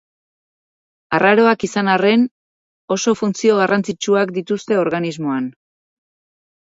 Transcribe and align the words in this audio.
Arraroak 1.17 1.65
izan 1.67 1.91
arren, 1.95 2.23
oso 2.95 3.13
funtzio 3.19 3.57
garrantzitsuak 3.59 4.31
dituzte 4.39 4.79
organismoan. 4.85 5.51